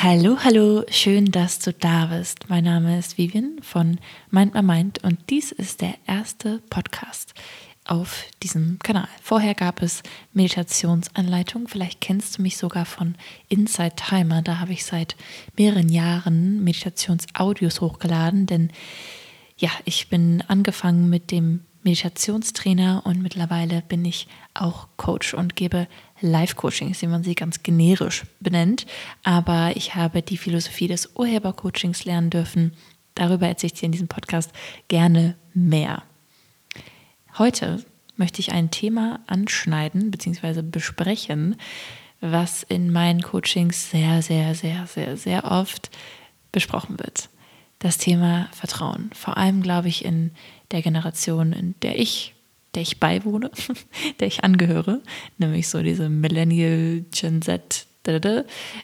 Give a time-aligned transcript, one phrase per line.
[0.00, 2.48] Hallo, hallo, schön, dass du da bist.
[2.48, 3.98] Mein Name ist Vivian von
[4.30, 7.34] Mind My Mind und dies ist der erste Podcast
[7.84, 9.08] auf diesem Kanal.
[9.20, 11.66] Vorher gab es Meditationsanleitungen.
[11.66, 13.16] Vielleicht kennst du mich sogar von
[13.48, 14.40] Inside Timer.
[14.40, 15.16] Da habe ich seit
[15.56, 18.70] mehreren Jahren Meditationsaudios hochgeladen, denn
[19.56, 25.86] ja, ich bin angefangen mit dem Meditationstrainer und mittlerweile bin ich auch Coach und gebe
[26.20, 28.86] Live-Coachings, wie man sie ganz generisch benennt.
[29.22, 32.72] Aber ich habe die Philosophie des Urhebercoachings lernen dürfen.
[33.14, 34.52] Darüber erzähle ich dir in diesem Podcast
[34.88, 36.02] gerne mehr.
[37.38, 37.84] Heute
[38.16, 40.62] möchte ich ein Thema anschneiden bzw.
[40.62, 41.56] besprechen,
[42.20, 45.90] was in meinen Coachings sehr, sehr, sehr, sehr, sehr oft
[46.50, 47.28] besprochen wird.
[47.78, 49.10] Das Thema Vertrauen.
[49.14, 50.32] Vor allem, glaube ich, in
[50.70, 52.34] der Generation, in der ich
[52.74, 53.50] der ich beiwohne,
[54.20, 55.00] der ich angehöre,
[55.38, 57.86] nämlich so diese Millennial Gen Z,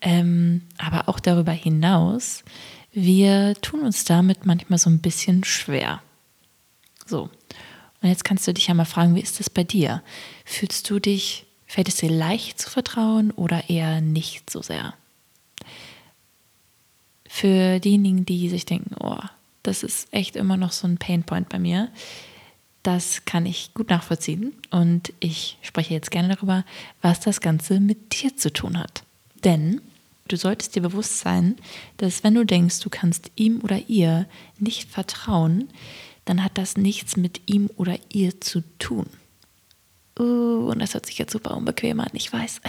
[0.00, 2.44] ähm, aber auch darüber hinaus,
[2.92, 6.02] wir tun uns damit manchmal so ein bisschen schwer.
[7.06, 7.30] So,
[8.00, 10.02] und jetzt kannst du dich ja mal fragen, wie ist das bei dir?
[10.44, 14.94] Fühlst du dich, fällt es dir leicht zu vertrauen oder eher nicht so sehr?
[17.28, 19.18] Für diejenigen, die sich denken, oh,
[19.62, 21.90] das ist echt immer noch so ein Painpoint bei mir,
[22.82, 26.64] das kann ich gut nachvollziehen und ich spreche jetzt gerne darüber,
[27.02, 29.02] was das Ganze mit dir zu tun hat.
[29.44, 29.80] Denn
[30.28, 31.56] du solltest dir bewusst sein,
[31.96, 34.26] dass wenn du denkst, du kannst ihm oder ihr
[34.58, 35.68] nicht vertrauen,
[36.24, 39.06] dann hat das nichts mit ihm oder ihr zu tun.
[40.18, 42.60] Uh, und das hört sich jetzt super unbequem an, ich weiß.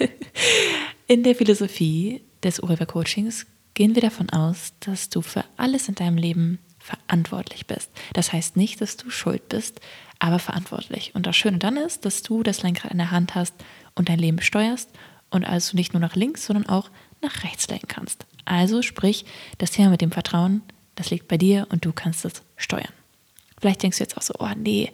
[1.06, 6.16] in der Philosophie des Urheber-Coachings gehen wir davon aus, dass du für alles in deinem
[6.16, 7.90] Leben verantwortlich bist.
[8.12, 9.80] Das heißt nicht, dass du schuld bist,
[10.18, 11.14] aber verantwortlich.
[11.14, 13.54] Und das Schöne dann ist, dass du das Lenkrad in der Hand hast
[13.94, 14.90] und dein Leben steuerst
[15.30, 16.90] und also nicht nur nach links, sondern auch
[17.22, 18.26] nach rechts lenken kannst.
[18.44, 19.24] Also sprich,
[19.58, 20.62] das Thema mit dem Vertrauen,
[20.94, 22.92] das liegt bei dir und du kannst es steuern.
[23.60, 24.92] Vielleicht denkst du jetzt auch so, oh nee,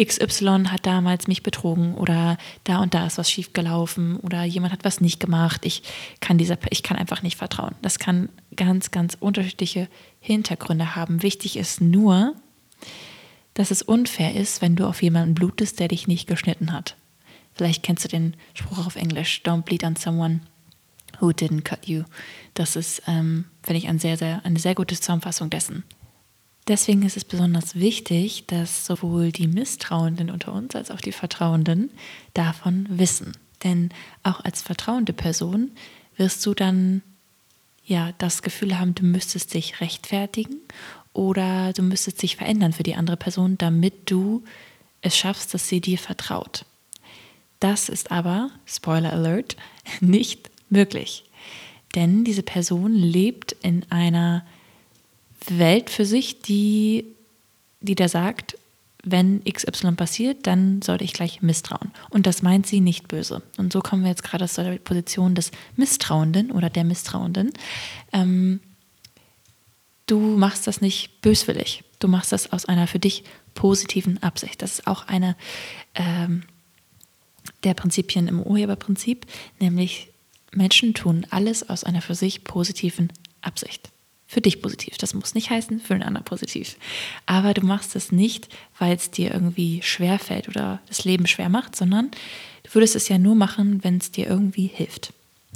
[0.00, 4.84] XY hat damals mich betrogen oder da und da ist was schiefgelaufen oder jemand hat
[4.84, 5.66] was nicht gemacht.
[5.66, 5.82] Ich
[6.20, 7.74] kann dieser, ich kann einfach nicht vertrauen.
[7.82, 9.88] Das kann ganz, ganz unterschiedliche
[10.20, 11.22] Hintergründe haben.
[11.22, 12.34] Wichtig ist nur,
[13.54, 16.96] dass es unfair ist, wenn du auf jemanden blutest, der dich nicht geschnitten hat.
[17.54, 20.40] Vielleicht kennst du den Spruch auf Englisch, don't bleed on someone
[21.20, 22.04] who didn't cut you.
[22.54, 25.82] Das ist, ähm, finde ich, ein sehr, sehr, eine sehr gute Zusammenfassung dessen.
[26.68, 31.90] Deswegen ist es besonders wichtig, dass sowohl die Misstrauenden unter uns als auch die Vertrauenden
[32.34, 33.32] davon wissen.
[33.64, 33.88] Denn
[34.22, 35.70] auch als vertrauende Person
[36.18, 37.02] wirst du dann
[37.86, 40.56] ja das Gefühl haben, du müsstest dich rechtfertigen
[41.14, 44.44] oder du müsstest dich verändern für die andere Person, damit du
[45.00, 46.66] es schaffst, dass sie dir vertraut.
[47.60, 49.56] Das ist aber, Spoiler Alert,
[50.00, 51.24] nicht möglich.
[51.94, 54.44] Denn diese Person lebt in einer
[55.46, 57.04] Welt für sich, die,
[57.80, 58.56] die da sagt,
[59.04, 61.92] wenn XY passiert, dann sollte ich gleich misstrauen.
[62.10, 63.42] Und das meint sie nicht böse.
[63.56, 67.52] Und so kommen wir jetzt gerade zu der Position des Misstrauenden oder der Misstrauenden.
[68.12, 68.60] Ähm,
[70.06, 71.84] du machst das nicht böswillig.
[72.00, 74.62] Du machst das aus einer für dich positiven Absicht.
[74.62, 75.36] Das ist auch eine
[75.94, 76.42] ähm,
[77.64, 79.26] der Prinzipien im Urheberprinzip,
[79.58, 80.08] nämlich
[80.52, 83.12] Menschen tun alles aus einer für sich positiven
[83.42, 83.90] Absicht
[84.28, 84.98] für dich positiv.
[84.98, 86.76] Das muss nicht heißen, für einen anderen positiv.
[87.24, 91.48] Aber du machst es nicht, weil es dir irgendwie schwer fällt oder das Leben schwer
[91.48, 92.10] macht, sondern
[92.62, 95.14] du würdest es ja nur machen, wenn es dir irgendwie hilft.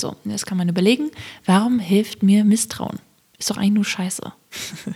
[0.00, 1.10] So, jetzt kann man überlegen,
[1.44, 2.98] warum hilft mir Misstrauen?
[3.38, 4.32] Ist doch eigentlich nur Scheiße.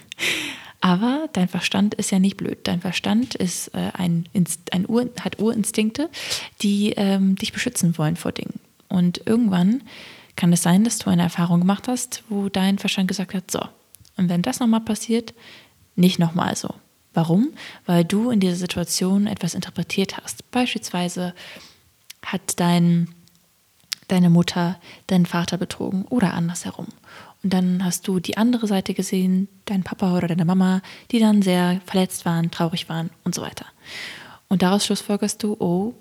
[0.81, 2.61] Aber dein Verstand ist ja nicht blöd.
[2.62, 4.25] Dein Verstand ist äh, ein,
[4.71, 6.09] ein Ur, hat Urinstinkte,
[6.62, 8.61] die ähm, dich beschützen wollen vor Dingen.
[8.89, 9.83] Und irgendwann
[10.38, 13.60] kann es sein, dass du eine Erfahrung gemacht hast, wo dein Verstand gesagt hat, so,
[14.16, 15.34] und wenn das nochmal passiert,
[15.97, 16.75] nicht nochmal so.
[17.12, 17.49] Warum?
[17.87, 20.49] Weil du in dieser Situation etwas interpretiert hast.
[20.53, 21.35] Beispielsweise
[22.25, 23.08] hat dein,
[24.06, 26.87] deine Mutter deinen Vater betrogen oder andersherum.
[27.43, 31.43] Und dann hast du die andere Seite gesehen, dein Papa oder deine Mama, die dann
[31.43, 33.67] sehr verletzt waren, traurig waren und so weiter.
[34.49, 35.94] Und daraus schlussfolgerst du, oh,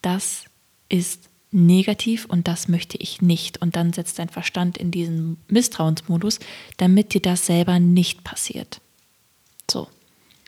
[0.00, 0.46] das
[0.88, 3.60] ist negativ und das möchte ich nicht.
[3.60, 6.40] Und dann setzt dein Verstand in diesen Misstrauensmodus,
[6.78, 8.80] damit dir das selber nicht passiert.
[9.70, 9.88] So,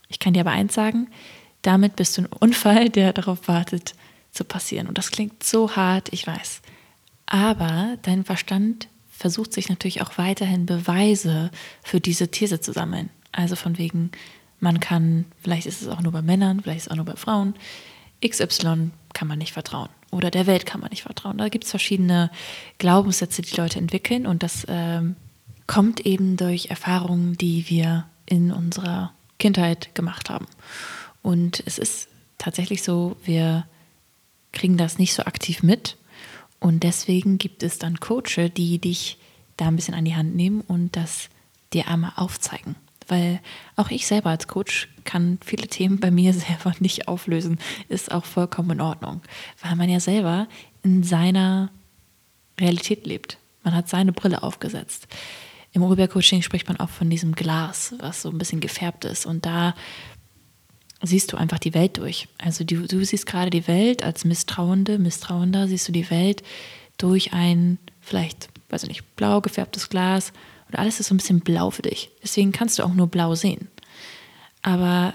[0.09, 1.09] ich kann dir aber eins sagen,
[1.63, 3.95] damit bist du ein Unfall, der darauf wartet
[4.33, 4.89] zu passieren.
[4.89, 6.61] Und das klingt so hart, ich weiß.
[7.27, 11.51] Aber dein Verstand versucht sich natürlich auch weiterhin Beweise
[11.83, 13.11] für diese These zu sammeln.
[13.33, 14.11] Also von wegen,
[14.61, 17.17] man kann, vielleicht ist es auch nur bei Männern, vielleicht ist es auch nur bei
[17.17, 17.55] Frauen,
[18.27, 21.39] XY kann man nicht vertrauen oder der Welt kann man nicht vertrauen.
[21.39, 22.31] Da gibt es verschiedene
[22.79, 25.17] Glaubenssätze, die Leute entwickeln und das ähm,
[25.67, 30.47] kommt eben durch Erfahrungen, die wir in unserer Kindheit gemacht haben.
[31.23, 32.09] Und es ist
[32.39, 33.67] tatsächlich so, wir
[34.53, 35.97] kriegen das nicht so aktiv mit
[36.61, 39.19] und deswegen gibt es dann Coaches, die dich
[39.57, 41.29] da ein bisschen an die Hand nehmen und das
[41.73, 42.77] dir einmal aufzeigen.
[43.09, 43.41] Weil
[43.77, 47.59] auch ich selber als Coach kann viele Themen bei mir selber nicht auflösen.
[47.89, 49.23] Ist auch vollkommen in Ordnung.
[49.63, 50.49] Weil man ja selber
[50.83, 51.71] in seiner
[52.61, 53.39] Realität lebt.
[53.63, 55.09] Man hat seine Brille aufgesetzt.
[55.73, 59.27] Im Rüber-Coaching spricht man auch von diesem Glas, was so ein bisschen gefärbt ist.
[59.27, 59.75] Und da
[61.03, 62.29] siehst du einfach die Welt durch.
[62.39, 66.43] Also du, du siehst gerade die Welt als Misstrauende, Misstrauender, siehst du die Welt
[66.97, 70.33] durch ein vielleicht, weiß ich nicht, blau gefärbtes Glas
[70.75, 72.11] und alles ist so ein bisschen blau für dich.
[72.21, 73.69] Deswegen kannst du auch nur blau sehen.
[74.63, 75.15] Aber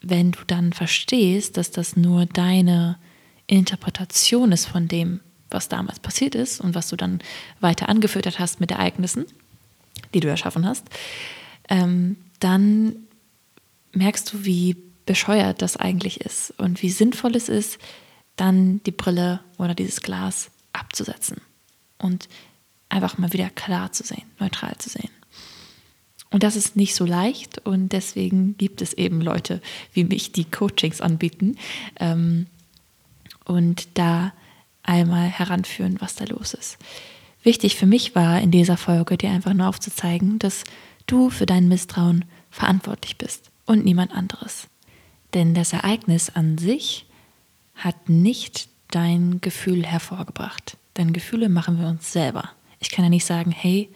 [0.00, 2.96] wenn du dann verstehst, dass das nur deine
[3.48, 5.18] Interpretation ist von dem,
[5.50, 7.20] was damals passiert ist und was du dann
[7.58, 9.26] weiter angefüttert hast mit Ereignissen,
[10.14, 10.86] die du erschaffen hast,
[11.68, 12.94] ähm, dann
[13.92, 14.76] merkst du, wie
[15.06, 17.78] bescheuert das eigentlich ist und wie sinnvoll es ist,
[18.36, 21.40] dann die Brille oder dieses Glas abzusetzen
[21.98, 22.28] und
[22.90, 25.10] einfach mal wieder klar zu sehen, neutral zu sehen.
[26.30, 29.60] Und das ist nicht so leicht und deswegen gibt es eben Leute
[29.92, 31.56] wie mich, die Coachings anbieten
[31.98, 32.46] ähm,
[33.44, 34.32] und da
[34.84, 36.78] einmal heranführen, was da los ist.
[37.42, 40.62] Wichtig für mich war in dieser Folge, dir einfach nur aufzuzeigen, dass
[41.06, 44.68] du für dein Misstrauen verantwortlich bist und niemand anderes.
[45.34, 47.06] Denn das Ereignis an sich
[47.74, 50.76] hat nicht dein Gefühl hervorgebracht.
[50.96, 52.50] Denn Gefühle machen wir uns selber.
[52.80, 53.90] Ich kann ja nicht sagen, hey,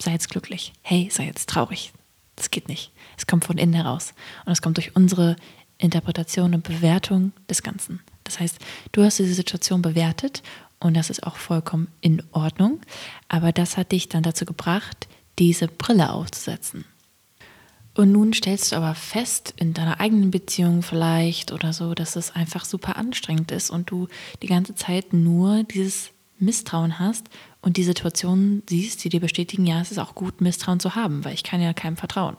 [0.00, 1.92] sei jetzt glücklich, hey, sei jetzt traurig.
[2.36, 2.92] Das geht nicht.
[3.16, 4.14] Es kommt von innen heraus.
[4.44, 5.36] Und es kommt durch unsere
[5.78, 8.00] Interpretation und Bewertung des Ganzen.
[8.24, 8.58] Das heißt,
[8.92, 10.42] du hast diese Situation bewertet
[10.80, 12.80] und das ist auch vollkommen in Ordnung.
[13.28, 16.84] Aber das hat dich dann dazu gebracht, diese Brille aufzusetzen.
[17.94, 22.30] Und nun stellst du aber fest in deiner eigenen Beziehung vielleicht oder so, dass es
[22.30, 24.06] einfach super anstrengend ist und du
[24.42, 27.28] die ganze Zeit nur dieses Misstrauen hast
[27.60, 31.24] und die Situation siehst, die dir bestätigen, ja, es ist auch gut, Misstrauen zu haben,
[31.24, 32.36] weil ich kann ja keinem vertrauen.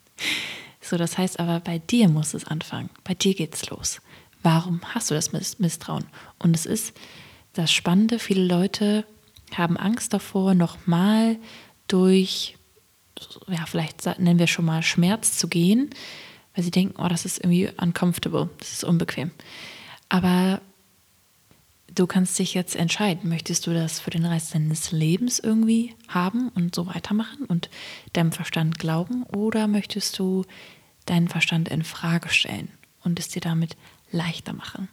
[0.80, 2.90] so, das heißt aber, bei dir muss es anfangen.
[3.04, 4.00] Bei dir geht's los.
[4.42, 6.06] Warum hast du das Misstrauen?
[6.38, 6.94] Und es ist
[7.52, 9.04] das Spannende, viele Leute
[9.54, 11.36] haben Angst davor, nochmal
[11.88, 12.58] durch
[13.48, 15.90] ja, vielleicht nennen wir schon mal Schmerz zu gehen,
[16.54, 19.30] weil sie denken, oh, das ist irgendwie uncomfortable, das ist unbequem.
[20.08, 20.60] Aber
[21.98, 26.48] du kannst dich jetzt entscheiden, möchtest du das für den Rest deines Lebens irgendwie haben
[26.50, 27.70] und so weitermachen und
[28.12, 30.44] deinem Verstand glauben oder möchtest du
[31.06, 32.68] deinen Verstand in Frage stellen
[33.02, 33.76] und es dir damit
[34.12, 34.88] leichter machen?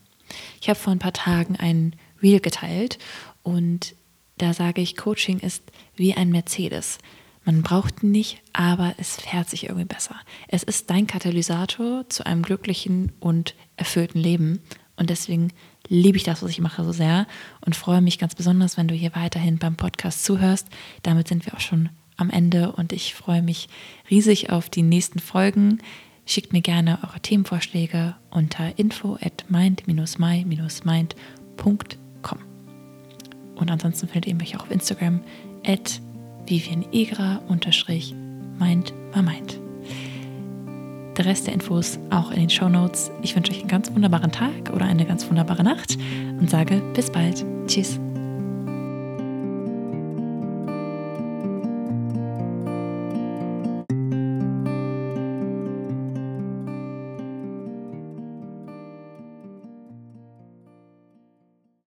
[0.61, 2.97] Ich habe vor ein paar Tagen ein Reel geteilt
[3.43, 3.95] und
[4.37, 5.63] da sage ich, Coaching ist
[5.95, 6.97] wie ein Mercedes.
[7.43, 10.15] Man braucht ihn nicht, aber es fährt sich irgendwie besser.
[10.47, 14.61] Es ist dein Katalysator zu einem glücklichen und erfüllten Leben.
[14.97, 15.51] Und deswegen
[15.87, 17.27] liebe ich das, was ich mache, so sehr
[17.61, 20.67] und freue mich ganz besonders, wenn du hier weiterhin beim Podcast zuhörst.
[21.03, 23.67] Damit sind wir auch schon am Ende und ich freue mich
[24.09, 25.79] riesig auf die nächsten Folgen.
[26.25, 32.39] Schickt mir gerne eure Themenvorschläge unter info at mind-my-mind.com.
[33.55, 35.19] Und ansonsten findet ihr mich auch auf Instagram
[35.65, 36.01] at
[36.47, 36.85] Vivian
[41.17, 43.09] Der Rest der Infos auch in den Show Notes.
[43.21, 45.97] Ich wünsche euch einen ganz wunderbaren Tag oder eine ganz wunderbare Nacht
[46.39, 47.45] und sage bis bald.
[47.67, 47.99] Tschüss.